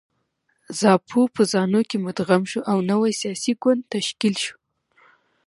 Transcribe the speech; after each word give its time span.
زاپو 0.79 1.21
په 1.35 1.41
زانو 1.51 1.81
کې 1.89 1.97
مدغم 2.05 2.43
شو 2.51 2.59
او 2.71 2.77
نوی 2.91 3.11
سیاسي 3.21 3.53
ګوند 3.61 3.81
تشکیل 3.93 4.35
شو. 4.43 4.55